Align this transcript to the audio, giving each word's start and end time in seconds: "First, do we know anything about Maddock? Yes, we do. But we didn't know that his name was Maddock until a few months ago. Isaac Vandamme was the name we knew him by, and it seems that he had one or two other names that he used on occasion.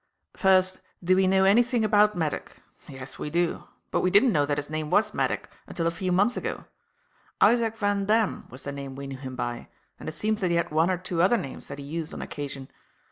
"First, 0.35 0.79
do 1.03 1.15
we 1.15 1.27
know 1.27 1.43
anything 1.43 1.85
about 1.85 2.17
Maddock? 2.17 2.57
Yes, 2.87 3.19
we 3.19 3.29
do. 3.29 3.65
But 3.91 4.01
we 4.01 4.09
didn't 4.09 4.31
know 4.31 4.47
that 4.47 4.57
his 4.57 4.67
name 4.67 4.89
was 4.89 5.13
Maddock 5.13 5.47
until 5.67 5.85
a 5.85 5.91
few 5.91 6.11
months 6.11 6.35
ago. 6.35 6.65
Isaac 7.39 7.77
Vandamme 7.77 8.49
was 8.49 8.63
the 8.63 8.71
name 8.71 8.95
we 8.95 9.05
knew 9.05 9.19
him 9.19 9.35
by, 9.35 9.67
and 9.99 10.09
it 10.09 10.13
seems 10.13 10.41
that 10.41 10.49
he 10.49 10.55
had 10.57 10.71
one 10.71 10.89
or 10.89 10.97
two 10.97 11.21
other 11.21 11.37
names 11.37 11.67
that 11.67 11.77
he 11.77 11.85
used 11.85 12.15
on 12.15 12.21
occasion. 12.23 12.69